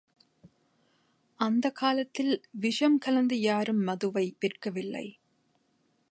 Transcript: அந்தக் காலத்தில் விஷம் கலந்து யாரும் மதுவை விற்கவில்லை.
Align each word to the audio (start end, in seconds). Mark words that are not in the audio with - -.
அந்தக் 1.39 1.75
காலத்தில் 1.75 2.41
விஷம் 2.51 2.97
கலந்து 2.97 3.39
யாரும் 3.39 3.83
மதுவை 3.83 4.35
விற்கவில்லை. 4.39 5.07